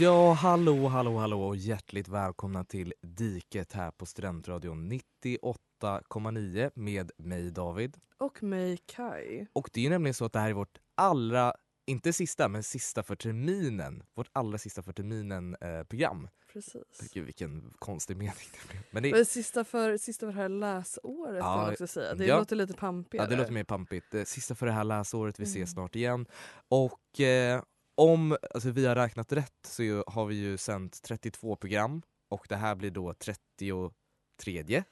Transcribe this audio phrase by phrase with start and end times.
[0.00, 7.50] Ja, hallå, hallå, hallå och hjärtligt välkomna till Diket här på Studentradion 98,9 med mig
[7.50, 7.96] David.
[8.18, 9.46] Och mig Kai.
[9.52, 11.54] Och det är nämligen så att det här är vårt allra,
[11.90, 14.02] inte sista, men sista för terminen.
[14.14, 16.28] Vårt allra sista för terminen eh, program.
[16.52, 17.10] Precis.
[17.12, 18.82] Gud vilken konstig mening det blev.
[18.90, 22.14] Men det, Men sista för, sista för det här läsåret Ja, kan man också säga.
[22.14, 22.38] Det ja.
[22.38, 23.26] låter lite pampigare.
[23.26, 24.14] ja, det låter mer pampigt.
[24.14, 25.52] Eh, Sista för det här läsåret, vi Mm.
[25.52, 26.26] ses snart igen.
[26.68, 27.62] Och eh,
[27.94, 32.46] om alltså, vi har räknat rätt så ju, har vi ju sänt 32 program och
[32.48, 34.84] det här blir då 33.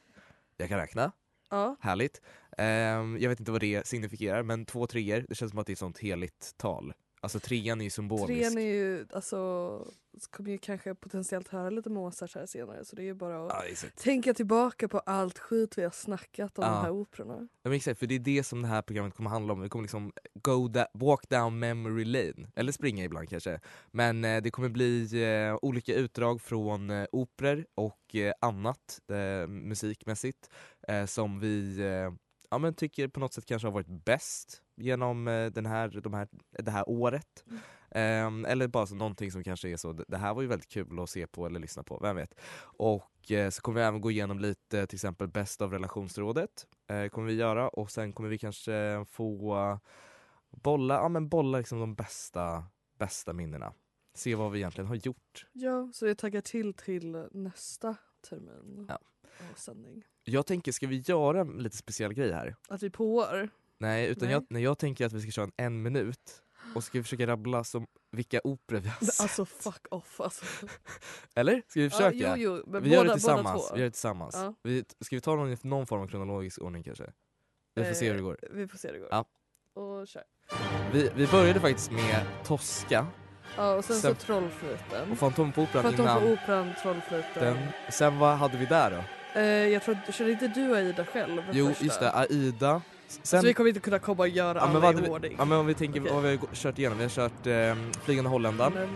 [0.57, 1.13] Jag kan räkna.
[1.51, 1.77] Ja.
[1.81, 2.21] Härligt.
[2.59, 5.71] Ehm, jag vet inte vad det signifierar men två treor, det känns som att det
[5.71, 6.93] är ett sånt heligt tal.
[7.21, 8.27] Alltså trean är ju symbolisk.
[8.27, 9.39] Trean är ju, alltså,
[10.31, 13.53] kommer ju kanske potentiellt höra lite Mozart här senare så det är ju bara att
[13.53, 14.03] Ja, exakt.
[14.03, 16.71] tänka tillbaka på allt skit vi har snackat om Ja.
[16.71, 17.35] de här operorna.
[17.41, 19.61] Ja, men exakt, för det är det som det här programmet kommer handla om.
[19.61, 23.61] Vi kommer liksom go da- walk down memory lane, eller springa ibland kanske.
[23.91, 29.49] Men eh, det kommer bli eh, olika utdrag från eh, operor och eh, annat eh,
[29.49, 30.51] musikmässigt
[30.89, 32.13] eh, som vi eh,
[32.51, 36.15] ja, men tycker på något sätt kanske har varit bäst genom eh, den här, de
[36.15, 37.45] här, det här året.
[37.91, 41.01] Ehm, eller bara så någonting som kanske är så, det här var ju väldigt kul
[41.01, 42.35] att se på eller lyssna på, vem vet.
[42.61, 47.09] Och eh, så kommer vi även gå igenom lite till exempel bäst av relationsrådet, eh,
[47.09, 49.79] kommer vi göra och sen kommer vi kanske få eh,
[50.51, 52.65] bolla, ja men bolla liksom de bästa,
[52.99, 53.73] bästa minnena.
[54.15, 55.47] Se vad vi egentligen har gjort.
[55.53, 57.97] Ja, så jag taggar till till nästa
[58.29, 58.99] termin Ja.
[59.51, 60.05] av sändning.
[60.31, 62.57] Jag tänker, ska vi göra en lite speciell grej här?
[62.69, 63.49] Att vi påar.
[63.79, 64.33] Nej, utan Nej.
[64.33, 66.43] Jag, nej, jag tänker att vi ska köra en en minut
[66.75, 69.21] och ska vi försöka rabbla som vilka operor vi har sett.
[69.21, 70.45] Alltså fuck off alltså.
[71.35, 71.63] Eller?
[71.69, 72.17] Ska vi försöka?
[72.17, 73.71] Ja, jo, jo, vi båda, gör det tillsammans.
[73.75, 74.35] Vi gör det tillsammans.
[74.35, 74.55] Ja.
[74.63, 77.13] Vi, ska vi ta någon, någon form av kronologisk ordning kanske?
[77.75, 78.39] Vi får se hur det går.
[78.43, 79.09] Eh, Vi får se hur det går.
[79.11, 79.25] Ja.
[79.83, 80.23] Och kör.
[80.93, 83.07] Vi, vi började faktiskt med Tosca
[83.57, 85.11] Ja, och sen, Sen- så Trollflöjten.
[85.13, 86.21] och Fantomoperan Fantom innan.
[86.23, 87.57] på Operan, Trollflöjten.
[87.91, 89.05] Sen vad hade vi där då?
[89.39, 91.43] Eh, jag tror, körde inte du Aida själv?
[91.53, 91.85] Jo, första?
[91.85, 92.83] just det, Aida.
[93.23, 95.31] Sen, så vi kommer inte kunna komma och göra ja, alla i hade ordning.
[95.31, 96.13] vi, ja, men om vi tänker Okej.
[96.13, 96.99] vad vi har kört igenom.
[96.99, 98.89] Vi har kört eh, Flygande Holländaren,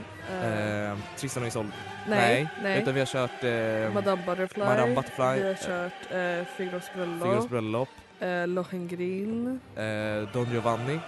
[0.42, 1.70] Men, eh, Tristan och Isolde.
[2.08, 2.82] nej, nej.
[2.82, 4.64] Utan vi har kört eh, Madame Butterfly.
[4.64, 5.92] Madame Butterfly, Vi har kört
[6.40, 7.22] eh, Figaros bröllop.
[7.22, 7.88] Figaros bröllop,
[8.20, 9.60] eh, Lohengrin.
[9.76, 11.00] eh, Don Giovanni,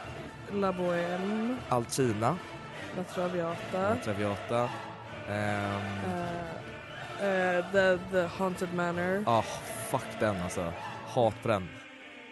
[0.53, 1.57] La Bohème.
[1.69, 2.37] Alcina,
[2.97, 3.81] La Traviata.
[3.89, 4.69] La Traviata.
[5.29, 6.64] ehm, eh,
[7.25, 9.25] eh, the, the Haunted Manor.
[9.27, 9.43] Ah,
[9.91, 10.73] fuck den alltså.
[11.07, 11.69] Hat på den.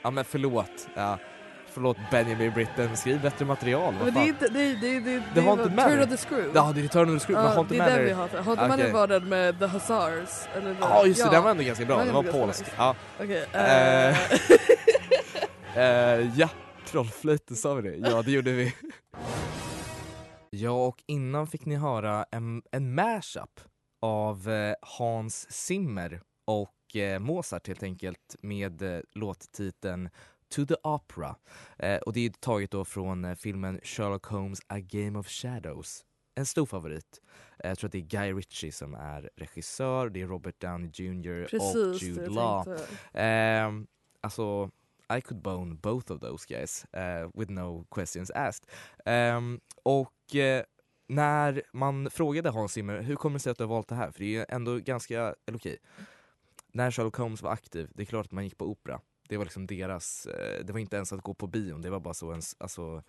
[0.03, 0.89] Ja men förlåt.
[0.95, 1.19] Ja,
[1.67, 3.95] förlåt Benjamin Britten, skriv bättre material.
[4.05, 6.17] Men det är inte, det, det, det, det, The är Haunted vad- Turn of the
[6.17, 6.51] Screw.
[6.55, 8.29] Ja, det är Return of the Screw, men Ja, Haunted det är den vi har.
[8.29, 8.69] Haunted Okej.
[8.69, 10.47] Manor var den med The Hussars.
[10.57, 11.97] Eller Ja just det, den var ändå ganska bra.
[11.97, 12.65] Den Den var var polsk.
[12.77, 12.95] Ja.
[13.21, 13.47] Okej.
[13.53, 14.09] Eh.
[14.09, 14.17] eh,
[15.77, 16.49] Eh, ja,
[16.87, 18.09] trollflöjten sa vi det?
[18.09, 18.75] Ja det gjorde vi.
[20.51, 23.61] ja och innan fick ni höra en, en mashup
[24.03, 30.11] av eh, Hans Zimmer och eh, Mozart helt enkelt med eh, låttiteln
[30.55, 31.37] To the Opera.
[31.79, 36.05] Eh, och det är taget då från eh, filmen Sherlock Holmes A Game of Shadows.
[36.35, 37.21] En stor favorit.
[37.59, 40.91] Eh, jag tror att det är Guy Ritchie som är regissör, det är Robert Downey
[40.95, 42.79] Jr och Precis, Jude det Law.
[43.12, 43.87] Ehm,
[44.21, 44.71] alltså,
[45.19, 48.71] I could bone both of those guys eh, with no questions asked.
[49.05, 50.65] Ehm, och eh,
[51.14, 54.11] när man frågade Hans Zimmer hur kommer det sig att du har valt det här?
[54.11, 55.79] För det är ändå ganska, eller okej,
[56.73, 59.00] när Sherlock Holmes var aktiv, det är klart att man gick på opera.
[59.29, 62.00] Det var liksom deras, eh, det var inte ens att gå på bion, det var
[62.00, 63.03] bara så en alltså,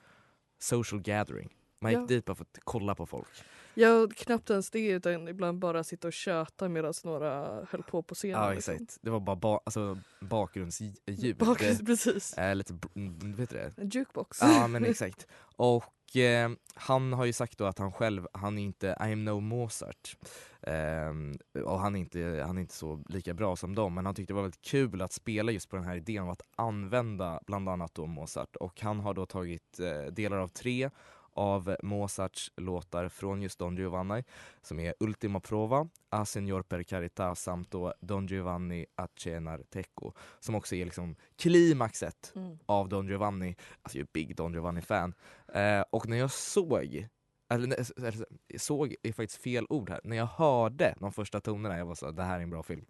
[0.59, 1.49] social gathering.
[1.79, 2.05] Man gick Ja.
[2.05, 3.27] dit bara för att kolla på folk.
[3.73, 8.15] Jag knappt ens det utan ibland bara sitta och köta medan några höll på på
[8.15, 8.41] scenen.
[8.41, 8.73] Ja liksom.
[8.73, 11.37] exakt, det var bara ba- alltså, bakgrundsljud.
[11.37, 12.33] Bakgrunds, precis.
[12.33, 13.73] Eh, lite, mm, vet du det?
[13.77, 14.37] En jukebox.
[14.41, 15.27] Ja men exakt.
[15.55, 19.25] Och eh, han har ju sagt då att han själv, han är inte, I am
[19.25, 20.17] no Mozart.
[20.61, 21.33] Ehm,
[21.65, 24.33] och han är, inte, han är inte så lika bra som dem, men han tyckte
[24.33, 27.69] det var väldigt kul att spela just på den här idén om att använda bland
[27.69, 28.55] annat då Mozart.
[28.55, 30.89] Och han har då tagit eh, delar av tre
[31.33, 34.23] av Mozarts låtar från just Don Giovanni
[34.61, 40.13] som är Ultima Prova, A Signor per Carità samt då Don Giovanni a cenar Teco
[40.39, 42.57] som också är liksom klimaxet Mm.
[42.65, 43.55] av Don Giovanni.
[43.81, 45.13] Alltså jag är big Don Giovanni-fan.
[45.53, 47.07] Eh, och när jag såg,
[47.49, 51.95] eller, såg är faktiskt fel ord här, när jag hörde de första tonerna jag var
[51.95, 52.85] så det här är en bra film.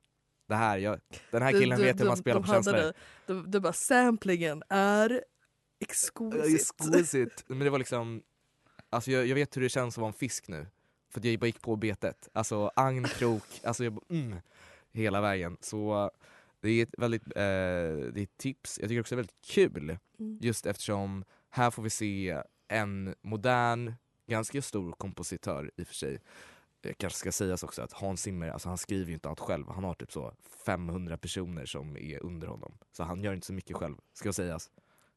[0.47, 0.99] Det här, jag,
[1.31, 2.73] den här killen vet hur man spelar på känslor.
[2.73, 2.93] Det,
[3.25, 5.23] det, det bara samplingen är
[5.79, 6.55] exquisite.
[6.55, 7.43] Exquisite.
[7.47, 8.21] Men det var liksom,
[8.93, 10.67] alltså jag, jag vet hur det känns att vara en fisk nu.
[11.09, 12.29] För jag bara gick på betet.
[12.33, 14.35] Alltså agn, krok, alltså jag bara, mm,
[14.91, 15.57] hela vägen.
[15.61, 16.11] Så
[16.61, 18.79] det är ett väldigt, eh, det är ett tips.
[18.79, 19.97] Jag tycker också det är väldigt kul.
[20.19, 20.39] Mm.
[20.41, 23.93] Just eftersom här får vi se en modern,
[24.27, 26.19] ganska stor kompositör i och för sig.
[26.81, 29.69] Det kanske ska sägas också att Hans Zimmer, alltså han skriver ju inte allt själv.
[29.69, 30.33] Han har typ så
[30.65, 32.77] 500 personer som är under honom.
[32.91, 34.71] Så han gör inte så mycket själv, ska sägas.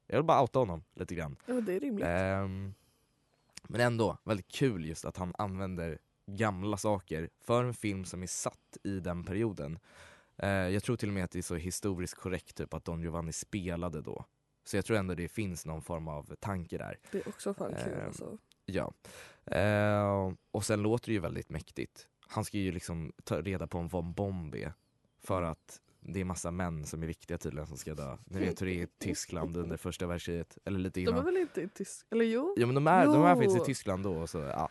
[0.06, 1.36] Jag vill bara outa honom lite grann.
[1.46, 2.06] Ja, det är rimligt.
[2.06, 2.74] Ehm,
[3.68, 8.26] men ändå, väldigt kul just att han använder gamla saker för en film som är
[8.26, 9.78] satt i den perioden.
[10.36, 13.00] Eh, jag tror till och med att det är så historiskt korrekt typ att Don
[13.02, 14.24] Giovanni spelade då.
[14.64, 16.98] Så jag tror ändå det finns någon form av tanke där.
[17.10, 18.38] Det är också fan kul Ehm, alltså.
[18.64, 18.92] Ja.
[19.44, 22.08] Eh, och sen låter det ju väldigt mäktigt.
[22.28, 24.72] Han ska ju liksom ta reda på vad en bomb är.
[25.22, 28.16] För att det är massa män som är viktiga tydligen som ska dö.
[28.24, 30.58] Ni vet hur det är i Tyskland under första världskriget.
[30.64, 31.24] Eller lite De är innan.
[31.24, 32.22] väl inte i Tyskland?
[32.22, 32.54] Eller jo?
[32.58, 33.36] Ja men de är, de är Jo.
[33.40, 34.12] faktiskt i Tyskland då.
[34.16, 34.68] och Så, ja,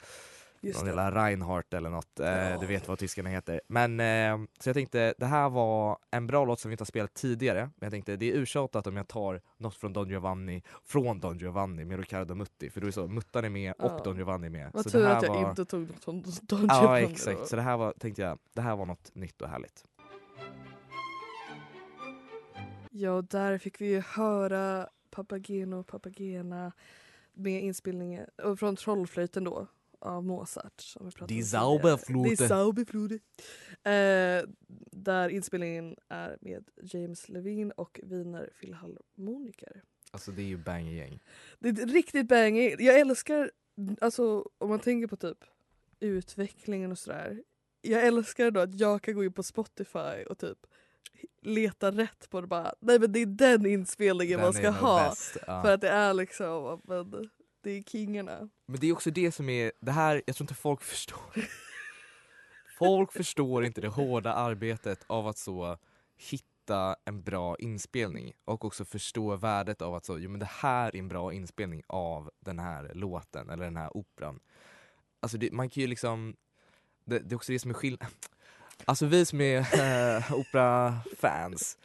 [0.61, 2.19] Just någon jävla Reinhardt eller något.
[2.19, 2.57] Eh, Ja.
[2.59, 3.61] Du vet vad tyskarna heter.
[3.67, 6.85] Men eh, så jag tänkte det här var en bra låt som vi inte har
[6.85, 7.59] spelat tidigare.
[7.61, 11.37] Men jag tänkte det är urtjatat om jag tar något från Don Giovanni, från Don
[11.37, 12.69] Giovanni med Riccardo Mutti.
[12.69, 14.01] För då är så, Muttan är med och Ja.
[14.03, 14.69] Don Giovanni är med.
[14.73, 15.49] Vad tur att jag var...
[15.49, 17.45] inte tog något från Don Ja Giovanni exakt, då.
[17.45, 19.83] så det här var, tänkte jag, det här var något nytt och härligt.
[22.97, 26.71] Ja, och där fick vi ju höra Papageno och Papagena
[27.33, 28.27] med inspelningen
[28.59, 29.67] från Trollflöjten då
[29.99, 30.81] av Mozart.
[30.81, 31.61] Som vi pratade Die tidigare.
[31.61, 32.29] Zauberflöte.
[32.29, 33.15] Die Zauberflöte.
[33.83, 34.49] Eh,
[34.91, 39.83] där inspelningen är med James Levine och Wiener Philharmoniker.
[40.11, 41.19] Alltså det är ju banger-gäng.
[41.59, 42.75] Det är riktigt banging.
[42.79, 43.51] Jag älskar,
[44.01, 45.43] alltså om man tänker på typ
[45.99, 47.43] utvecklingen och sådär.
[47.81, 50.67] Jag älskar då att jag kan gå in på Spotify och typ
[51.41, 52.73] leta rätt på det bara.
[52.79, 55.09] Nej men det är den inspelningen man Den ska är nog ha.
[55.09, 55.61] bäst, ja.
[55.61, 57.29] För att det är liksom, men,
[57.61, 58.49] det är kingarna.
[58.65, 61.45] Men det är också det som är, det här, jag tror inte folk förstår.
[62.77, 65.77] Folk förstår inte det hårda arbetet av att så
[66.17, 70.95] hitta en bra inspelning och också förstå värdet av att så, jo men det här
[70.95, 74.39] är en bra inspelning av den här låten eller den här operan.
[75.19, 76.35] Alltså det, man kan ju liksom,
[77.05, 78.11] det, det är också det som är skillnaden.
[78.85, 81.77] Alltså vi som är äh, operafans,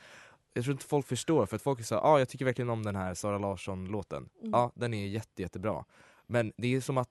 [0.55, 2.97] jag tror inte folk förstår för att folk ja ah, jag tycker verkligen om den
[2.97, 4.29] här Sara Larsson-låten.
[4.41, 4.51] Mm.
[4.51, 5.85] Ja, den är jätte, jättebra.
[6.27, 7.09] Men det är som att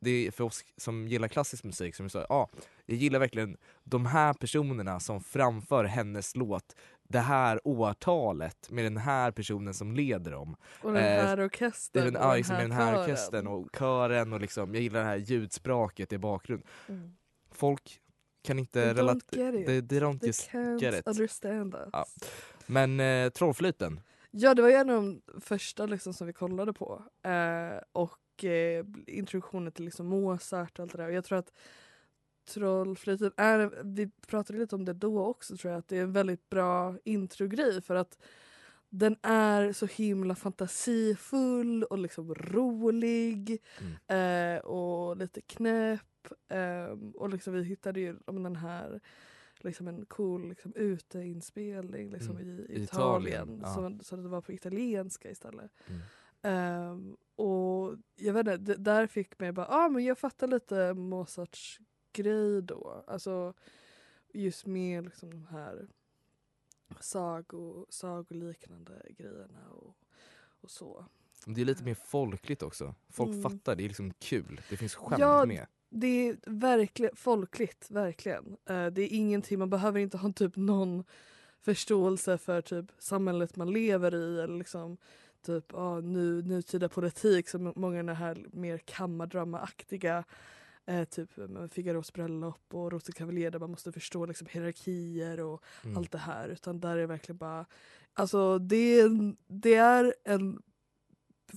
[0.00, 2.48] det är för oss som gillar klassisk musik som ja, ah,
[2.86, 8.96] jag gillar verkligen de här personerna som framför hennes låt det här årtalet med den
[8.96, 10.56] här personen som leder dem.
[10.82, 14.40] Och den Eh, här orkestern den, och den liksom den här orkestern och kören och
[14.40, 16.62] liksom, jag gillar det här ljudspråket i bakgrund.
[16.88, 17.12] Mm.
[17.50, 18.00] Folk
[18.42, 20.50] kan inte relatera, they, they don't They just
[20.80, 21.06] get it.
[21.08, 21.88] understand us.
[21.92, 22.06] Ja.
[22.66, 24.00] Men eh, Trollflöjten,
[24.30, 27.02] Ja, det var ju en av de första liksom, som vi kollade på.
[27.22, 31.06] Eh, och eh, introduktionen till liksom, Mozart och allt det där.
[31.08, 31.52] Och jag tror att
[32.48, 36.12] Trollflöjten är, vi pratade lite om det då också, tror jag, att det är en
[36.12, 38.18] väldigt bra introgrej för att
[38.90, 43.58] den är så himla fantasifull och liksom rolig
[44.08, 44.56] Mm.
[44.56, 46.00] eh, och lite knäpp.
[46.48, 49.00] Eh, och liksom vi hittade ju om den här
[49.60, 52.48] liksom en cool liksom, uteinspelning liksom, Mm.
[52.48, 53.60] i, Italien, Italien.
[53.62, 53.74] ja.
[53.74, 55.70] Så, så det var på italienska istället.
[55.86, 56.00] Mm.
[56.42, 61.80] Ehm, och jag vet inte, där fick mig bara, ah, men jag fattar lite Mozarts
[62.12, 63.04] grej då.
[63.06, 63.54] Alltså
[64.32, 65.88] just med liksom de här
[67.00, 69.96] sago, sagoliknande grejerna och,
[70.60, 71.04] och så.
[71.46, 72.94] det är lite mer folkligt också.
[73.08, 73.42] Folk Mm.
[73.42, 74.60] fattar, det är liksom kul.
[74.70, 75.66] Det finns skämt Ja, med.
[75.90, 78.56] Det är verkligen folkligt, verkligen.
[78.68, 81.04] Eh, det är ingenting, man behöver inte ha typ någon
[81.60, 84.96] förståelse för typ samhället man lever i eller liksom
[85.42, 90.24] typ ah, nu, nutida politik som många av de här mer kammardramaaktiga
[90.90, 95.96] eh, typ med Figaros bröllop och Rosenkavalier där man måste förstå liksom hierarkier och Mm.
[95.96, 97.66] allt det här utan där är det verkligen bara
[98.14, 100.62] alltså det, är en- det är en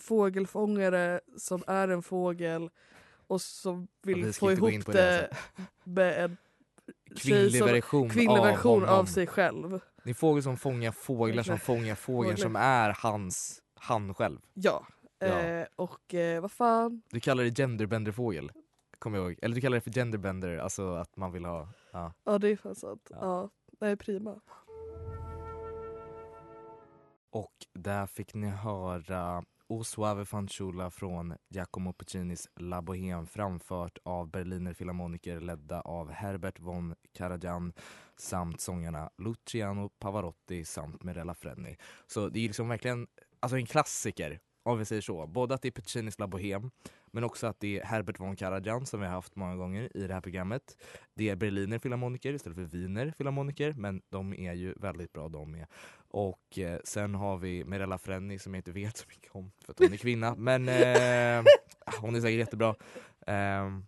[0.01, 2.69] fågelfångare som är en fågel
[3.27, 5.29] och som Och vill vi ska få ihop det, det,
[5.83, 6.37] med en
[7.17, 9.79] Kvinnlig som, version, kvinnlig av, version av sig själv.
[10.03, 14.39] Det är fågel som fångar fåglar som fångar fågeln som är hans, han själv.
[14.53, 14.87] Ja.
[15.19, 15.25] Ja.
[15.25, 18.51] Eh, och eh, vad fan, Du kallar det genderbender-fågel.
[19.03, 19.39] Kommer jag ihåg.
[19.41, 21.67] Eller du kallar det för genderbender, alltså att man vill ha...
[21.91, 22.13] Ja.
[22.23, 23.07] ja det är fan sant.
[23.09, 23.17] Ja.
[23.21, 23.49] Ja.
[23.79, 24.39] det är prima.
[27.29, 34.29] Och där fick ni höra O Suave Fanciulla från Giacomo Puccinis La Bohème framfört av
[34.29, 37.73] Berliner Philharmoniker ledda av Herbert von Karajan
[38.15, 41.77] samt sångarna Luciano Pavarotti samt Mirella Freni.
[42.07, 43.07] Så det är liksom verkligen
[43.39, 45.27] alltså en klassiker om vi säger så.
[45.27, 46.71] Både att det är Puccinis La Bohème
[47.13, 50.07] men också att det är Herbert von Karajan som vi har haft många gånger i
[50.07, 50.77] det här programmet.
[51.13, 55.51] Det är Berliner Philharmoniker istället för Wiener Philharmoniker men de är ju väldigt bra de
[55.51, 55.65] med.
[56.09, 59.71] Och eh, sen har vi Mirella Freni som jag inte vet så mycket om för
[59.73, 60.35] att hon är kvinna.
[60.37, 61.43] Men eh,
[62.01, 62.75] hon är säkert jättebra.
[63.27, 63.85] Ehm,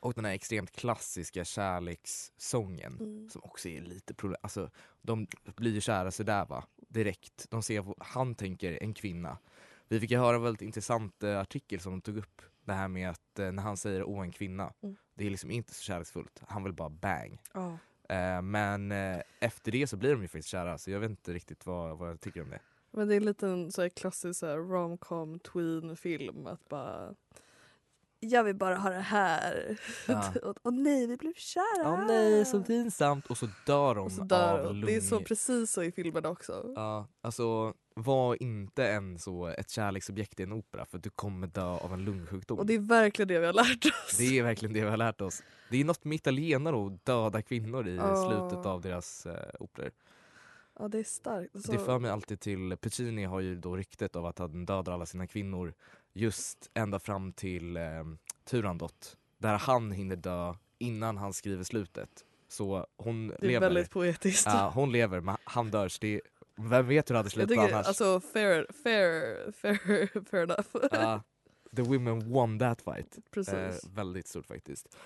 [0.00, 3.30] och den här extremt klassiska kärlekssången Mm.
[3.30, 4.38] som också är lite problem.
[4.42, 4.70] Alltså,
[5.02, 5.26] de
[5.56, 7.46] blir ju kära sådär va, direkt.
[7.50, 9.38] De ser, han tänker en kvinna.
[9.88, 12.42] Vi fick ju höra en väldigt intressant eh, artikel som de tog upp.
[12.64, 14.96] Det här med att eh, när han säger åh en kvinna, Mm.
[15.14, 16.42] det är liksom inte så kärleksfullt.
[16.48, 17.40] Han vill bara bang.
[18.08, 18.92] Eh, men
[19.40, 22.10] efter det så blir de ju faktiskt kära så jag vet inte riktigt vad, vad
[22.10, 22.60] jag tycker om det.
[22.90, 27.14] Men det är en liten så här klassisk romcom tween film att bara
[28.24, 29.78] jag vill bara ha det här.
[30.08, 30.32] Ja.
[30.42, 31.92] och, och nej, vi blev kära.
[31.92, 33.26] Åh nej, så pinsamt!
[33.26, 34.80] Och så dör de Och så dör av hon.
[34.80, 34.86] lung...
[34.86, 36.72] Det är så precis så i filmen också.
[36.76, 41.62] Ja, alltså var inte en så ett kärleksobjekt i en opera för du kommer dö
[41.62, 42.58] av en lungsjukdom.
[42.58, 44.16] Och det är verkligen det vi har lärt oss.
[44.18, 45.42] Det är verkligen det vi har lärt oss.
[45.70, 48.28] Det är något med italienare och döda kvinnor i Ja.
[48.28, 49.90] slutet av deras eh, operor.
[50.78, 51.54] Ja, det är starkt.
[51.54, 54.92] Alltså, Det för mig alltid till, Puccini har ju då ryktet av att han dödar
[54.92, 55.74] alla sina kvinnor
[56.14, 57.82] just ända fram till eh,
[58.44, 59.16] Turandot.
[59.38, 62.24] Där han hinner dö innan han skriver slutet.
[62.48, 63.60] Så hon det är lever.
[63.60, 64.46] väldigt poetiskt.
[64.46, 66.20] Ja, hon lever men han dör så det är,
[66.56, 67.86] vem vet hur det hade slutat annars?
[67.86, 70.68] alltså fair, fair, fair, fair enough.
[70.92, 71.22] Ja,
[71.76, 73.18] the women won that fight.
[73.30, 73.54] Precis.
[73.54, 74.96] Eh, väldigt stort faktiskt.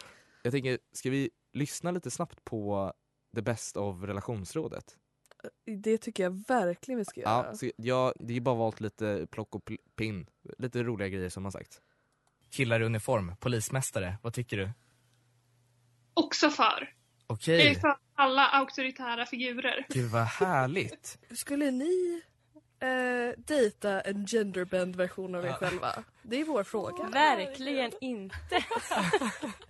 [0.43, 2.93] Jag tänker, ska vi lyssna lite snabbt på
[3.35, 4.97] The Best of relationsrådet?
[5.83, 7.47] Det tycker jag verkligen vi ska göra.
[7.51, 10.27] Ja, så jag, det är bara valt lite plock och pinn,
[10.59, 11.81] lite roliga grejer som har sagt.
[12.51, 14.71] Killar i uniform, polismästare, vad tycker du?
[16.15, 16.95] Också för.
[17.27, 19.87] Okej, Jag är för alla auktoritära figurer.
[19.89, 21.19] gud vad härligt.
[21.31, 22.23] Skulle ni
[22.81, 22.89] eh,
[23.37, 25.55] dejta en genderbend version av er Ja.
[25.55, 25.95] själva?
[26.23, 27.09] Det är vår fråga.
[27.13, 28.37] Verkligen inte.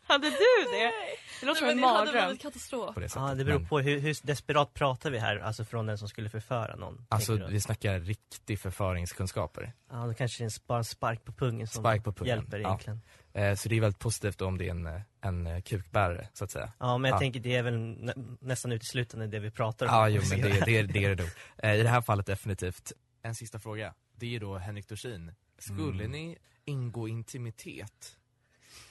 [0.06, 0.92] Hade du det?
[1.40, 2.36] Det låter som en mardröm.
[2.36, 2.94] katastrof.
[2.94, 3.22] på det sättet.
[3.28, 6.08] Ja, det beror Men, på hur, hur desperat pratar vi här, alltså från den som
[6.08, 7.06] skulle förföra någon?
[7.08, 7.52] alltså tänker du?
[7.52, 9.72] vi snackar riktig förföringskunskaper.
[9.90, 12.36] Ja, då kanske det är en, bara en spark på pungen som Spark på pungen,
[12.36, 12.68] hjälper ja.
[12.68, 13.00] egentligen.
[13.38, 16.44] Eh, så det är väldigt positivt om det är en, eh, en eh, kukbärare så
[16.44, 16.72] att säga.
[16.78, 17.20] Ja, men jag Ja.
[17.20, 19.92] tänker det är väl nä nästan uteslutande det vi pratar om.
[19.94, 21.30] Ja, jo men det, det, är, det är det nog.
[21.78, 22.92] I det här fallet definitivt.
[23.22, 23.94] En sista fråga.
[24.16, 25.32] Det är då Henrik Dorsin.
[25.58, 26.10] Skulle Mm.
[26.12, 28.16] ni ingå intimitet?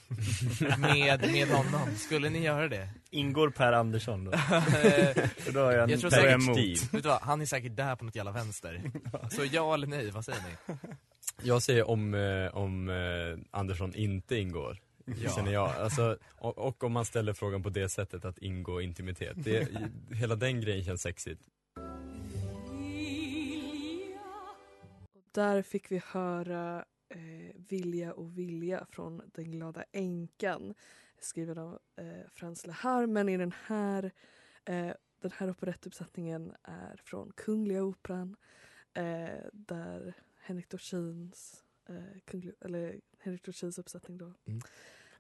[0.78, 1.96] med, med honom?
[1.96, 2.90] Skulle ni göra det?
[3.10, 4.32] Ingår Per Andersson då?
[5.54, 6.94] Då har jag, jag tror då är jag säkert emot.
[6.94, 8.92] Vet du vad, han är säkert där på något jävla vänster.
[9.32, 10.76] Så ja eller nej, vad säger ni?
[11.44, 14.78] Jag säger om, eh, om eh, Andersson inte ingår.
[15.06, 15.32] Ja.
[15.36, 15.70] Känner jag.
[15.70, 19.34] Alltså, och, och om man ställer frågan på det sättet att ingå intimitet.
[19.36, 19.68] Det,
[20.12, 21.42] hela den grejen känns sexigt.
[25.32, 30.74] Där fick vi höra eh, Vilja och vilja från Den glada änkan
[31.20, 33.06] skriven av eh, Frans Lehar.
[33.06, 34.12] Men i den här,
[34.66, 38.36] eh, den här operettuppsättningen är från Kungliga Operan
[38.94, 44.34] eh, där Henrik Dorsins eh, kunglig, eller Henrik Dorsins uppsättning då.
[44.46, 44.62] Mm.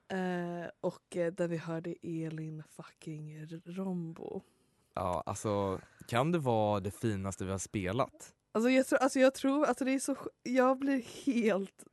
[0.09, 4.41] Eh, och eh, där vi hörde Elin fucking Rombo.
[4.93, 8.33] Ja, alltså kan det vara det finaste vi har spelat?
[8.57, 11.83] Alltså jag, tror, alltså jag tror, alltså det är så, jag blir helt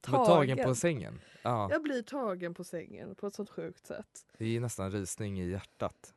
[0.00, 0.26] Tagen.
[0.26, 1.20] tagen på sängen?
[1.42, 4.26] Ja, Jag blir tagen på sängen på ett sånt sjukt sätt.
[4.38, 6.14] det är nästan rysning i hjärtat.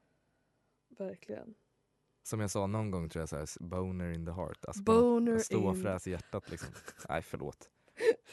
[0.97, 1.53] Verkligen.
[2.23, 4.65] Som jag sa någon gång tror jag så här, boner in the heart.
[4.65, 6.69] Alltså Boner in- Ståfräs i hjärtat liksom.
[7.09, 7.69] Nej förlåt.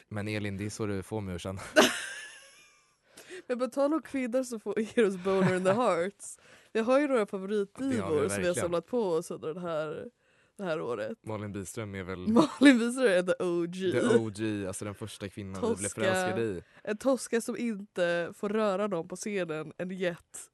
[0.08, 1.60] Men Elin, det är så du får mig att känna.
[3.46, 6.38] Men på tal om kvinnor som får ger oss boner in the hearts.
[6.72, 10.10] Vi har ju några favoritdivor som vi har samlat på oss under det här,
[10.58, 11.18] det här året.
[11.22, 13.74] Malin Byström är väl Malin Wiesler är the OG.
[13.92, 16.00] the OG, alltså den första kvinnan vi blev Tosca.
[16.00, 16.62] förälskade i.
[16.84, 20.50] En Tosca som inte får röra någon på scenen, en jet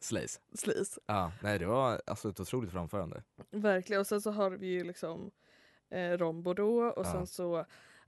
[0.00, 0.40] Slays.
[0.54, 0.98] slis.
[1.06, 3.22] Ja, nej det var alltså ett otroligt framförande.
[3.50, 4.00] Verkligen.
[4.00, 5.30] Och sen så har vi ju liksom
[5.90, 7.12] eh, Rom Bordeaux och Ja.
[7.12, 7.64] sen så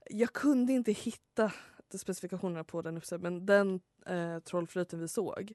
[0.09, 1.51] jag kunde inte hitta
[1.93, 5.53] specifikationerna på den uppsättningen men den eh, trollflöjten vi såg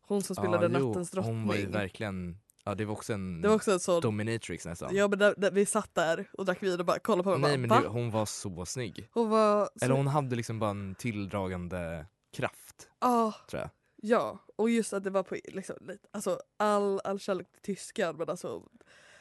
[0.00, 1.34] hon som spelade Ja, Nattens drottning.
[1.38, 2.38] Hon var ju verkligen,
[2.68, 4.96] ja det var också en det var också en sån, dominatrix nästan.
[4.96, 7.48] ja, men där, där, vi satt där och drack vin och bara kollade på varandra.
[7.48, 9.08] Nej men "Va?" hon var så snygg.
[9.12, 13.70] hon var Eller hon hade liksom bara en tilldragande kraft ja, tror jag.
[13.96, 15.76] ja, och just att det var på liksom,
[16.10, 18.62] alltså all, all kärlek till tyskan men alltså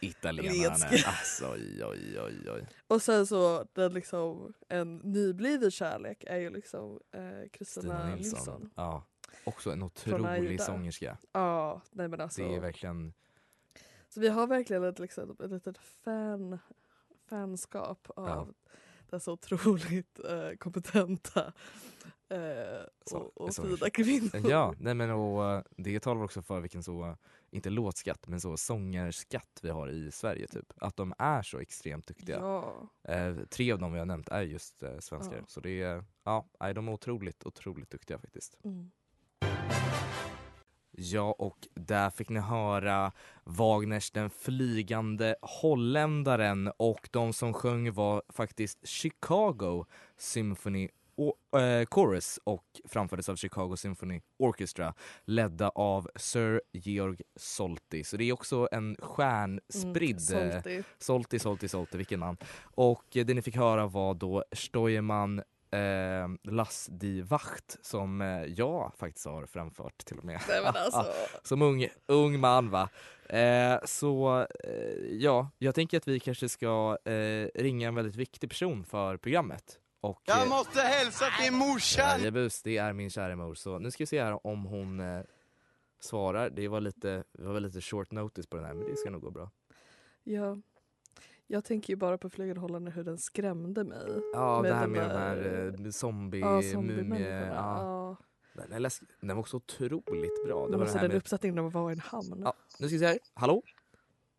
[0.02, 1.08] Italienarna, Letsk.
[1.08, 2.68] alltså oj oj oj oj.
[2.88, 8.40] Och sen så den liksom en nybliven kärlek är ju liksom eh, Kristina Stina Nilsson.
[8.40, 8.70] Nilsson.
[8.76, 9.04] Ja.
[9.44, 11.18] Också en otrolig sångerska.
[11.32, 12.42] Ja, nej men alltså.
[12.42, 13.14] Det är verkligen,
[14.18, 16.60] Så vi har verkligen ett, liksom, ett litet fan,
[17.30, 18.54] fanskap av
[19.10, 21.54] den så otroligt eh, kompetenta
[22.30, 24.50] eh, Så- och, och fina kvinnor.
[24.50, 27.18] ja nej men och eh, det talar också för vilken så,
[27.50, 30.74] inte låtskatt men så sångerskatt vi har i Sverige typ.
[30.78, 32.38] Att de är så extremt duktiga.
[32.40, 32.90] Ja.
[33.04, 35.38] Eh, tre av dem vi har nämnt är just eh, svenskar.
[35.38, 35.44] Ja.
[35.48, 38.58] Så det är, ja, de är otroligt, otroligt duktiga faktiskt.
[38.64, 38.92] Mm.
[41.00, 43.12] Ja, och där fick ni höra
[43.44, 49.86] Wagners Den flygande holländaren och de som sjöng var faktiskt Chicago
[50.18, 54.94] Symphony O- eh, Chorus och framfördes av Chicago Symphony Orchestra
[55.26, 58.04] ledda av Sir Georg Solti.
[58.04, 60.84] Så det är också en stjärnspridd Mm, eh, salty.
[60.98, 62.38] Solti, Solti, Solti, vilken namn.
[62.62, 68.44] Och eh, det ni fick höra var då Steuermann eh, Lass die Wacht som eh,
[68.44, 70.42] jag faktiskt har framfört till och med.
[70.50, 71.06] Nej men alltså.
[71.44, 72.90] som ung, ung man va.
[73.30, 78.50] Eh, så eh, ja, jag tänker att vi kanske ska eh, ringa en väldigt viktig
[78.50, 79.80] person för programmet.
[80.02, 82.20] Och, Jag eh, måste hälsa till morsan!
[82.20, 83.56] Jajebus, det är min kära mor.
[83.56, 85.22] Så nu ska vi se här om hon eh,
[86.00, 86.50] svarar.
[86.50, 89.22] Det var lite, det var lite short notice på den här men det ska nog
[89.22, 89.50] gå bra.
[90.24, 90.58] Ja.
[91.48, 94.08] Jag tänker ju bara på Flygande Holländare hur den skrämde mig.
[94.34, 96.74] Ja, Med det här med de där- här eh, zombie, Ja, mumie...
[96.74, 97.48] zombiemänniskorna.
[97.56, 98.18] Ja.
[98.56, 98.64] Ja.
[98.70, 100.64] Den, läsk- den var också otroligt bra.
[100.66, 101.18] Det Men var alltså den här den med...
[101.18, 102.42] uppsättningen när man var i en hamn.
[102.46, 103.20] ja, nu ska vi se här.
[103.34, 103.62] Hallå?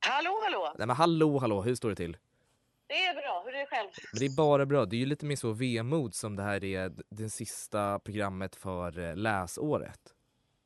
[0.00, 0.75] Hallå, hallå!
[0.79, 2.17] Nej men hallå, hallå, hur står det till?
[2.87, 3.43] Det är bra.
[3.47, 3.88] Hur är det själv?
[4.12, 4.85] Men det är bara bra.
[4.87, 8.99] Det är ju lite mer så vemod som det här är det sista programmet för
[8.99, 10.01] eh, läsåret.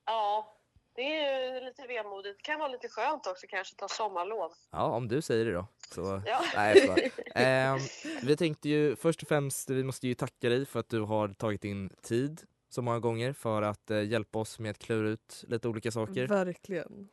[0.07, 0.52] Ja,
[0.95, 2.39] det är ju lite vemodigt.
[2.39, 4.53] Det kan vara lite skönt också kanske ta sommarlov.
[4.71, 5.67] Ja, om du säger det då.
[5.95, 6.23] Så...
[6.27, 6.41] Ja.
[6.57, 7.13] Nej.
[7.35, 7.79] Ehm,
[8.23, 11.29] vi tänkte ju först och främst, vi måste ju tacka dig för att du har
[11.29, 15.45] tagit in tid så många gånger för att eh, hjälpa oss med att klura ut
[15.49, 16.27] lite olika saker.
[16.27, 17.09] Verkligen.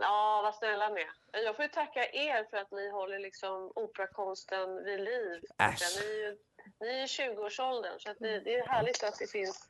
[0.00, 1.08] Ja, vad snälla med.
[1.32, 5.40] Jag får ju tacka er för att ni håller liksom operakonsten vid liv.
[5.58, 6.00] Äsch.
[6.00, 6.38] Ni är ju
[6.80, 9.68] ni är i 20-årsåldern så att det, det är härligt att det finns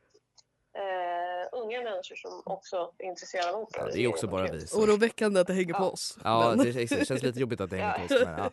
[0.75, 3.87] eh, unga människor som också är intresserade av opera.
[3.87, 4.67] Ja, det är också bara vi.
[4.67, 5.91] så- Oroväckande att det hänger på Ja.
[5.91, 6.19] oss.
[6.25, 8.25] Ja, men- det känns- lite jobbigt att det hänger på oss.
[8.27, 8.51] Men,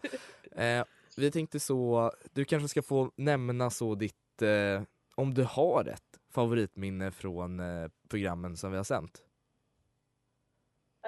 [0.54, 0.64] ja.
[0.80, 0.86] eh,
[1.18, 4.82] vi tänkte så, du kanske ska få nämna så ditt, eh,
[5.16, 9.22] om du har ett favoritminne från eh, programmen som vi har sänt.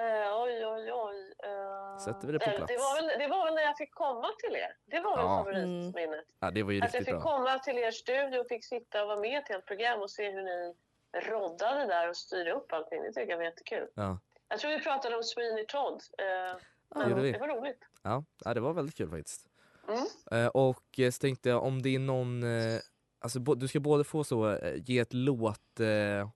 [0.00, 1.34] Eh, oj, oj, oj.
[1.44, 2.66] Eh, Sätter vi det på plats?
[2.72, 4.76] Det var, väl, det var väl när jag fick komma till er.
[4.84, 5.38] Det var väl Ja.
[5.38, 6.24] favoritminnet.
[6.40, 7.38] Ja, det var ju Att jag riktigt fick bra.
[7.38, 10.30] komma till er studio och fick sitta och vara med i ett program och se
[10.30, 10.74] hur ni
[11.14, 13.02] roddade där och styrde upp allting.
[13.02, 13.88] Det tycker jag var jättekul.
[13.94, 14.18] Ja.
[14.48, 16.02] Jag tror vi pratade om Sweeney Todd.
[16.18, 17.32] Eh, gjorde vi.
[17.32, 17.80] det var roligt.
[18.02, 19.48] Ja, ja, det var väldigt kul faktiskt.
[19.88, 20.06] Mm.
[20.44, 22.80] Eh, och eh, så tänkte jag om det är någon, eh,
[23.20, 26.28] alltså du ska både få så, eh, ge ett låt, eh,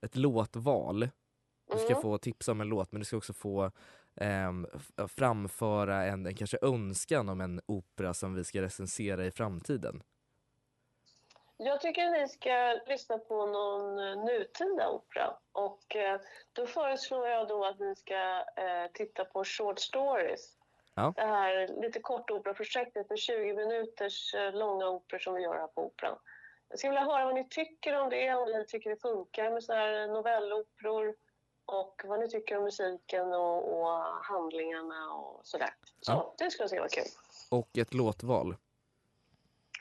[0.00, 1.08] ett låtval.
[1.72, 2.02] Du ska Mm.
[2.02, 3.70] få tipsa om en låt men du ska också få
[4.16, 4.66] ehm,
[5.08, 10.02] framföra en, en kanske önskan om en opera som vi ska recensera i framtiden.
[11.64, 15.36] Jag tycker ni ska lyssna på någon eh, nutida opera.
[15.52, 16.20] Och eh,
[16.52, 20.56] då föreslår jag då att ni ska eh, titta på Short Stories.
[20.94, 21.12] Ja.
[21.16, 25.84] Det här lite korta operaprojektet med 20 minuters långa operor som vi gör här på
[25.86, 26.18] Operan.
[26.68, 29.64] Jag skulle vilja höra vad ni tycker om det, om ni tycker det funkar med
[29.64, 31.14] såna här novelloperor
[31.66, 33.88] och vad ni tycker om musiken och, och
[34.22, 35.74] handlingarna och sådär.
[36.00, 36.34] Så Ja.
[36.38, 37.04] det skulle jag tycka var kul.
[37.50, 38.56] Och ett låtval.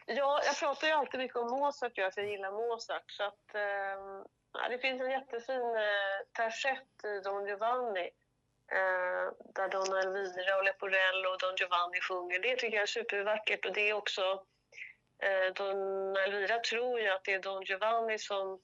[0.06, 3.12] Ja, jag pratar ju alltid mycket om Mozart, jag, för jag gillar Mozart.
[3.12, 8.10] Så att, eh, ja, det finns en jättefin eh, tersett i Don Giovanni
[8.72, 12.39] eh, där Donna Elvira och Leporello och Don Giovanni sjunger.
[12.39, 14.46] Det tycker jag är supervackert och det är också
[15.20, 18.60] eh, Donna Elvira tror ju att det är Don Giovanni som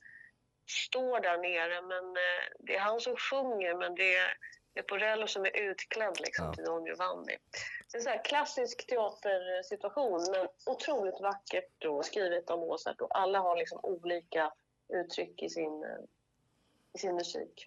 [0.68, 4.34] står där nere men eh, det är han som sjunger men det är
[4.76, 6.54] Leporello som är utklädd liksom, Ja.
[6.54, 7.38] till Don Giovanni.
[7.92, 13.20] Det är en sån här klassisk teatersituation men otroligt vackert och skrivet av Mozart och
[13.20, 14.54] alla har liksom olika
[14.90, 15.90] uttryck i sin, eh,
[16.94, 17.66] i sin musik.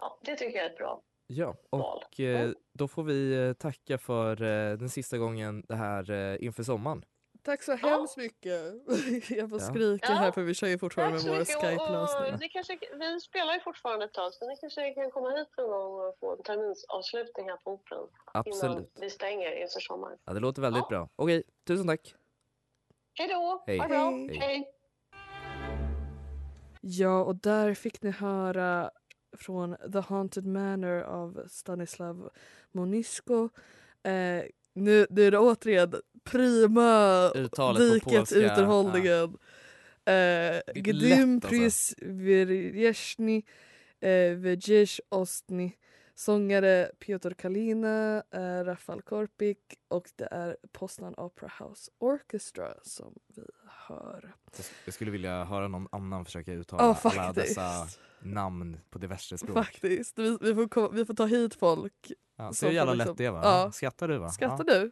[0.00, 1.02] Ja, det tycker jag är bra.
[1.26, 4.36] Ja, och eh, då får vi eh, tacka för
[4.76, 7.04] den sista gången det här inför sommaren.
[7.44, 8.62] Tack så hemskt mycket.
[9.30, 9.66] Jag får Ja.
[9.70, 10.14] skrika Ja.
[10.14, 12.38] här för vi kör ju fortfarande Tack med våra Skype-lösningar.
[12.40, 15.70] det kanske, vi spelar ju fortfarande ett tag så ni kanske kan komma hit någon
[15.70, 18.08] gång och få en terminsavslutning här på Operan.
[18.34, 18.92] Innan Absolut.
[19.00, 20.18] vi stänger inför sommaren.
[20.24, 21.08] Ja, det låter väldigt bra.
[21.16, 22.14] Okej, tusen tack.
[23.14, 23.64] Hej då!
[23.66, 23.78] Hej.
[23.78, 24.10] Ha det bra!
[24.10, 24.38] Hej.
[24.38, 24.72] Hej.
[26.80, 28.90] Ja, och där fick ni höra
[29.38, 32.30] från The Haunted Manor av Stanislav
[32.72, 33.48] Monisko.
[34.02, 39.36] Eh, nu, nu är det återigen prima Uttalet diket uterhållningen.
[40.04, 41.40] Eh, lätt, Gdym
[44.00, 45.72] eh, Wierzysz Ostny.
[46.14, 49.58] Sångare Piotr Kalina, eh, Rafal Korpik
[49.88, 53.42] och det är Poznan Opera House Orchestra som vi
[53.88, 54.34] hör.
[54.84, 57.86] Jag- skulle vilja höra någon annan försöka uttala Ja, alla dessa
[58.22, 59.54] namn på diverse språk.
[59.54, 60.18] Faktiskt.
[60.18, 62.12] Vi, vi, får, vi får ta hit folk.
[62.36, 63.40] Ja, så jävla får lätt liksom- det va?
[63.44, 63.72] Ja.
[63.72, 64.28] Skrattar du va?
[64.30, 64.74] Skrattar ja.
[64.74, 64.84] du?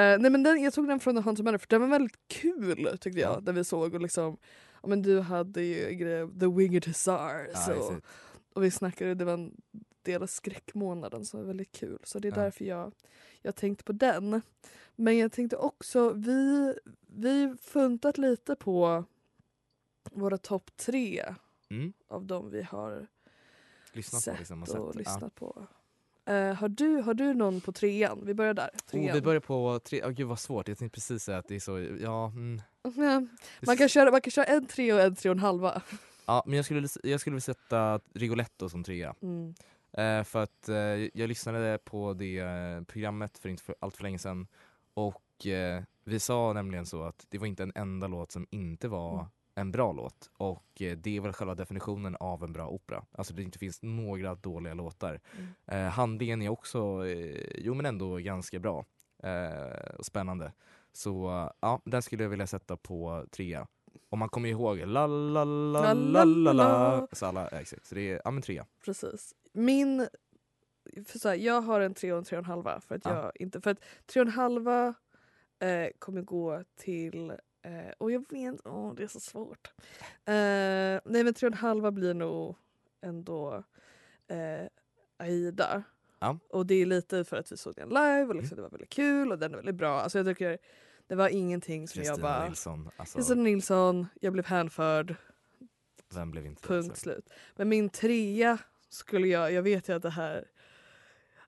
[0.00, 2.18] Eh, nej men den, jag tog den från The Haunted Manor för den var väldigt
[2.28, 3.32] kul tyckte jag.
[3.36, 3.40] Ja.
[3.40, 4.36] Där vi såg och liksom,
[4.82, 7.48] ja, men du hade ju The Winged Hussars.
[7.68, 7.94] Ja, och,
[8.54, 9.56] och vi snackade, det var en
[10.02, 11.98] del av skräckmånaden som var väldigt kul.
[12.04, 12.92] Så det är därför jag,
[13.42, 14.42] jag tänkte på den.
[14.96, 16.74] Men jag tänkte också, vi,
[17.06, 19.04] vi funtat lite på
[20.12, 21.34] våra topp tre
[21.70, 21.92] Mm.
[22.08, 23.06] av de vi har
[23.92, 24.94] Lyssnat sett på liksom och och, sett.
[24.94, 25.66] lyssnat på.
[26.26, 28.22] Eh, har, du, har du någon på trean?
[28.22, 28.70] Vi börjar där.
[28.90, 29.10] Trean.
[29.10, 31.54] Oh, vi börjar på tre, oh, gud vad svårt, jag tänkte precis säga att det
[31.54, 32.60] är så, ja, mm.
[33.66, 35.82] Man, kan köra, man kan köra en tre och en tre och en halva.
[36.26, 39.14] ja men jag skulle, jag skulle vilja sätta Rigoletto som trea.
[39.22, 39.54] Mm.
[39.92, 40.76] Eh, för att eh,
[41.14, 42.44] jag lyssnade på det
[42.86, 44.46] programmet för inte för, allt för länge sedan
[44.94, 45.20] och
[46.04, 49.26] vi sa nämligen så att det var inte en enda låt som inte var Mm.
[49.54, 53.04] En bra låt och eh, det är väl själva definitionen av en bra opera.
[53.12, 55.20] Alltså det inte finns några dåliga låtar.
[55.38, 55.86] Mm.
[55.86, 58.84] Eh, handlingen är också, eh, jo men ändå ganska bra
[59.22, 60.52] eh, spännande.
[60.92, 63.66] Så ja, den skulle jag vilja sätta på trea.
[64.08, 67.08] Om man kommer ihåg la la la la la la.
[67.12, 67.86] Så alla, ja, exakt.
[67.86, 68.66] Så det är, ja men trea.
[68.84, 69.34] Precis.
[69.52, 70.08] Min...
[71.06, 72.80] För så här, jag har en tre och en tre och en halva.
[72.80, 73.10] För att Ja.
[73.22, 73.60] jag inte...
[73.60, 74.94] För att tre och en halva
[75.58, 77.32] eh, kommer gå till...
[77.64, 79.72] Eh, och jag vet, åh det är så svårt.
[80.24, 82.56] Eh, nej men tre och en halva blir nog
[83.00, 83.64] ändå
[84.28, 84.66] eh,
[85.16, 85.82] Aida.
[86.18, 86.38] Ja.
[86.48, 88.90] Och det är lite för att vi såg den live och liksom det var väldigt
[88.90, 90.00] kul och den är väldigt bra.
[90.00, 90.58] Alltså jag tycker
[91.06, 92.44] det var ingenting som jag Kristina bara...
[92.44, 95.14] Nilsson, alltså, Kristina Nilsson, jag blev hänförd.
[96.14, 97.30] vem blev inte Punkt slut.
[97.56, 100.44] Men min trea skulle jag, jag vet ju att det här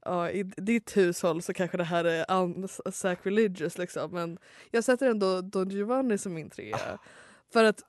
[0.06, 4.38] Ja, I ditt hushåll så kanske det här är un- sacrilegious liksom men
[4.70, 6.78] jag sätter ändå Don Giovanni som min trea.
[7.52, 7.80] För att,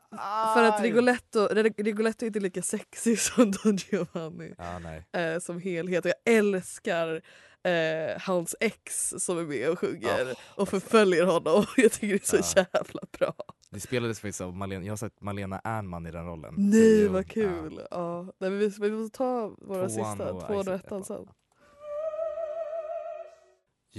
[0.53, 0.81] för att.
[0.83, 5.05] Rigoletto, Rigoletto är inte lika sexig som Don Giovanni Ja, nej.
[5.13, 6.05] eh, som helhet.
[6.05, 7.21] Och jag älskar
[7.63, 11.65] eh, hans ex som är med och sjunger och förföljer honom.
[11.77, 12.65] Jag tycker det är så Ja.
[12.73, 13.33] jävla bra.
[13.69, 16.53] Det spelades faktiskt av Malena, jag har sett Malena Ernman i den rollen.
[16.57, 17.81] Nej vad kul!
[17.91, 18.23] Ja.
[18.23, 20.15] Nej, men vi, vi måste ta våra Tvåan sista,
[20.47, 21.03] tvåan och ettan.
[21.03, 21.27] sen.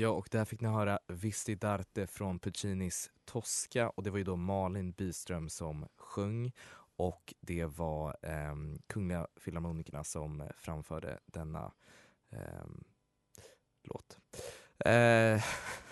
[0.00, 4.24] Ja, och där fick ni höra Visti d'arte från Puccinis Tosca och det var ju
[4.24, 6.52] då Malin Byström som sjöng
[6.96, 8.54] och det var eh,
[8.87, 11.72] Kungliga Filharmonikerna som framförde denna
[12.30, 12.66] eh,
[13.82, 14.18] låt.
[14.84, 15.44] Eh,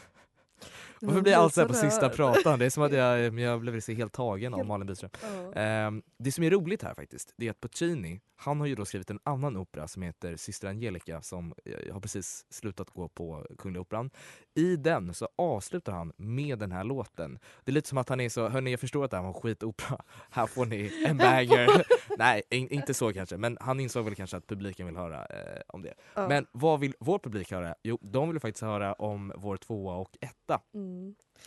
[1.01, 2.59] varför blir allt så här på sista pratan?
[2.59, 5.11] Det är som att jag, jag blev så helt tagen av Malin Byström.
[5.23, 5.61] Ja.
[5.61, 8.85] Ehm, det som är roligt här faktiskt, det är att Puccini, han har ju då
[8.85, 13.47] skrivit en annan opera som heter Syster Angelica som eh, har precis slutat gå på
[13.59, 14.11] Kungliga Operan.
[14.55, 17.39] I den så avslutar han med den här låten.
[17.65, 19.31] Det är lite som att han är så, hörni jag förstår att det här var
[19.31, 19.99] en skitopera,
[20.31, 21.87] här får ni en banger.
[22.19, 25.63] Nej, in, inte så kanske, men han insåg väl kanske att publiken vill höra eh,
[25.67, 25.95] om det.
[26.15, 26.29] Ja.
[26.29, 27.75] Men vad vill vår publik höra?
[27.83, 30.61] Jo, de vill faktiskt höra om vår tvåa och etta.
[30.75, 30.86] Mm.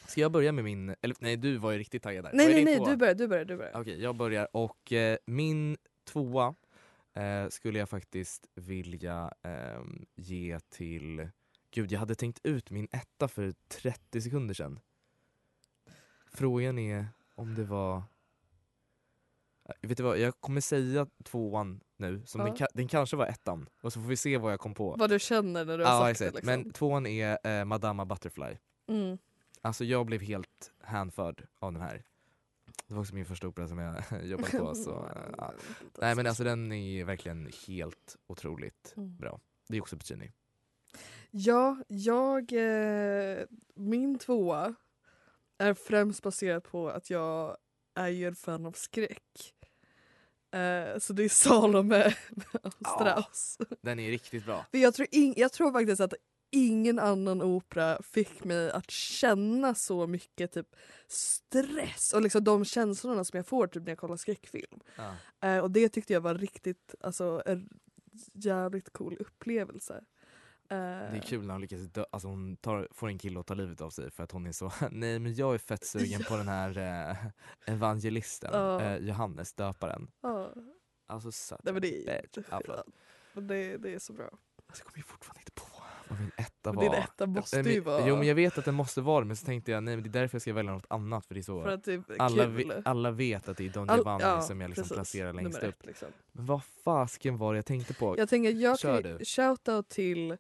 [0.08, 2.32] Ska jag börja med min, eller nej du var ju riktigt taggad där.
[2.34, 2.90] Nej nej nej, tvåa?
[2.90, 3.82] du börjar, du börjar, du börjar.
[3.82, 6.56] Okej, jag börjar och eh, min tvåa
[7.14, 11.30] eh, skulle jag faktiskt vilja ehm, ge till...
[11.72, 14.80] Gud, jag hade tänkt ut min etta för 30 sekunder sedan.
[16.34, 17.98] Frågan är om det var...
[19.66, 22.56] Eh, Vet du vad, jag kommer säga tvåan nu, som Ja.
[22.60, 23.70] den, den kanske var ettan.
[23.82, 24.96] Och så får vi se vad jag kom på.
[25.00, 26.46] Vad du känner när du har ja, sagt det liksom.
[26.46, 28.58] Men tvåan är eh, Madama Butterfly.
[28.88, 29.18] Mm.
[29.62, 32.04] Alltså jag blev helt hänförd av den här.
[32.88, 34.76] Det var också min första opera som jag jobbade på.
[34.76, 35.54] Så, ja.
[36.02, 39.18] Nej men alltså den är verkligen helt otroligt Mm.
[39.18, 39.40] bra.
[39.68, 40.32] Det är också Puccini.
[41.32, 42.54] Ja, jag...
[42.54, 43.46] Eh,
[43.76, 44.76] min tvåa
[45.58, 47.58] är främst baserad på att jag
[47.96, 49.56] är ju en fan av skräck.
[50.52, 52.16] Eh, så det är Salome
[52.64, 53.58] och Strauss.
[53.82, 54.66] Den är riktigt bra.
[54.72, 56.14] För jag, tror in, jag tror faktiskt att
[56.52, 60.76] ingen annan opera fick mig att känna så mycket typ
[61.08, 64.80] stress och liksom de känslorna som jag får typ när jag kollar skräckfilm.
[64.98, 65.16] Ja.
[65.50, 67.70] Eh, och det tyckte jag var riktigt, alltså en
[68.34, 70.04] jävligt cool upplevelse.
[70.72, 73.48] Eh, Det är kul när hon lyckas dö, alltså hon tar, får en kille att
[73.48, 76.22] ta livet av sig för att hon är så, nej men jag är fett sugen
[76.30, 76.78] på den här
[77.10, 77.18] eh,
[77.74, 78.82] evangelisten, Ja.
[78.82, 80.12] eh, Johannes döparen.
[80.22, 80.54] Ja.
[81.08, 82.28] Alltså such Nej, men det är
[83.42, 84.26] det, det är så bra.
[84.26, 85.42] Alltså, jag kommer ju fortfarande
[86.10, 86.84] vad min etta var.
[86.84, 89.46] din etta måste ju vara- Jo men jag vet att den måste vara men så
[89.46, 91.42] tänkte jag nej men det är därför jag ska välja något annat för det är
[91.42, 94.42] så För att det är alla, ve- alla vet att det är Don Giovanni ja,
[94.42, 94.96] som jag liksom precis.
[94.96, 95.80] placerar längst upp.
[95.80, 96.08] ett, liksom.
[96.32, 98.18] Men vad fasken var det jag tänkte på?
[98.18, 99.26] Jag tänker jag Kör kan du.
[99.26, 100.38] shoutout till eh,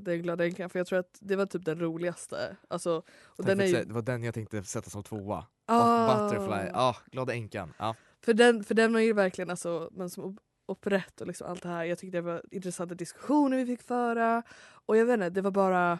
[0.00, 2.56] Den glada änkan för jag tror att det var typ den roligaste.
[2.68, 5.46] Alltså, och den är ju, Det var den jag tänkte sätta som tvåa.
[5.66, 6.14] Ah.
[6.24, 7.72] Och Butterfly, ja, Glada änkan.
[7.78, 7.94] Ja.
[8.24, 11.68] för, den, för den var ju verkligen alltså, men som operett och liksom allt det
[11.68, 11.84] här.
[11.84, 14.42] Jag tyckte det var intressanta diskussioner vi fick föra.
[14.86, 15.98] Och jag vet inte, det var bara...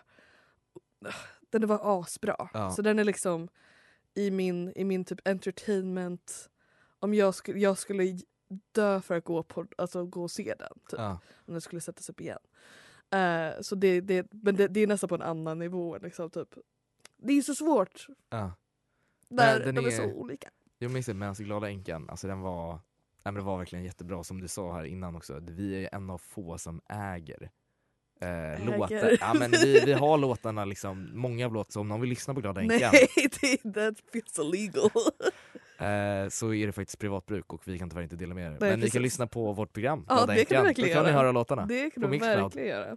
[1.51, 2.49] Den var asbra.
[2.55, 2.71] Ja.
[2.71, 3.49] Så den är liksom
[4.15, 6.51] i min, i min typ entertainment...
[6.99, 8.19] Om jag skulle, jag skulle
[8.73, 10.73] dö för att gå, på, alltså gå och se den.
[10.91, 10.99] Typ.
[10.99, 11.19] Ja.
[11.47, 12.39] Om den skulle sättas upp igen.
[13.11, 15.99] Eh, så det, det, men det, det är nästan på en annan nivå.
[15.99, 16.49] Liksom, typ.
[17.17, 18.53] Det är så svårt Ja.
[19.29, 20.51] när Nej, den de är, är- så olika.
[20.79, 22.81] Jag minns alltså Glada änkan, alltså den var,
[23.31, 25.41] men det var verkligen jättebra som du sa här innan också.
[25.43, 27.51] Vi är en av få som äger
[28.21, 29.17] eh, låtar.
[29.21, 32.35] Ja, men vi, vi har låtarna liksom, många av låtarna, så om någon vill lyssna
[32.35, 33.09] på Glada änkan Nej,
[33.41, 34.91] det, that feels illegal.
[35.79, 38.57] eh, så är det faktiskt privatbruk och vi kan tyvärr inte dela med er.
[38.61, 40.89] Nej, men ni kan lyssna på vårt program, Ja, Glada det kan du änkan.
[40.89, 42.97] Då kan ni höra låtarna Det kan du verkligen göra.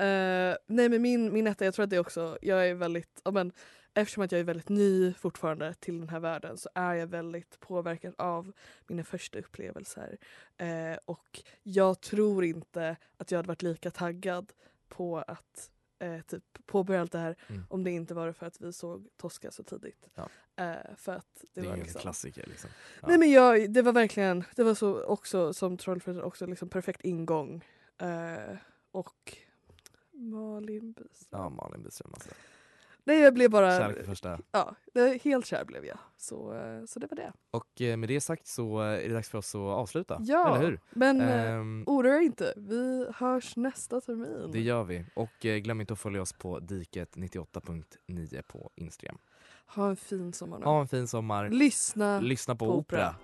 [0.00, 3.30] Eh, nej men min, min etta, jag tror att det också, jag är väldigt, ja,
[3.30, 3.52] men,
[3.94, 7.60] eftersom att jag är väldigt ny fortfarande till den här världen så är jag väldigt
[7.60, 8.52] påverkad av
[8.86, 10.18] mina första upplevelser.
[10.56, 14.52] Eh, och jag tror inte att jag hade varit lika taggad
[14.88, 17.62] på att eh, typ påbörja allt det här Mm.
[17.70, 20.08] om det inte var för att vi såg Tosca så tidigt.
[20.14, 20.28] Ja.
[20.56, 22.00] Eh, för att det, Det är var liksom...
[22.00, 22.70] klassiker liksom.
[23.02, 23.08] Ja.
[23.08, 27.00] Nej men jag, det var verkligen, det var så också som Trollflöjten också liksom perfekt
[27.04, 27.64] ingång.
[27.98, 28.56] Eh,
[28.90, 29.36] och
[30.12, 31.28] Malin Byström.
[31.42, 32.30] Ja, Malin Byström alltså.
[33.10, 34.38] Nej jag blev bara, vid första.
[34.52, 35.98] ja, det- helt kär blev jag.
[36.16, 37.32] Så, eh, så det var det.
[37.50, 40.66] Och eh, med det sagt så är det dags för oss att avsluta, Ja, eller
[40.66, 40.80] hur?
[40.90, 44.50] men eh, Ehm, oroa er inte, vi hörs nästa termin.
[44.52, 45.04] Det gör vi.
[45.14, 49.18] Och eh, glöm inte att följa oss på diket98.9 på Instagram.
[49.66, 50.64] Ha en fin sommar nu.
[50.64, 51.48] Ha en fin sommar.
[51.50, 53.14] Lyssna, Lyssna på, på opera.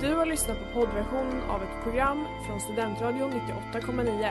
[0.00, 4.30] Du har lyssnat på poddversion av ett program från Studentradion 98,9.